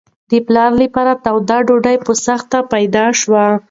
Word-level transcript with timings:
د 0.29 0.33
پلار 0.47 0.71
لپاره 0.83 1.13
توده 1.25 1.57
ډوډۍ 1.67 1.97
په 2.05 2.11
سختۍ 2.25 2.59
پیدا 2.73 3.05
شوه. 3.21 3.45